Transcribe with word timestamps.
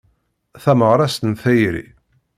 Tameɣrast 0.63 1.21
n 1.29 1.33
tayri. 1.41 1.85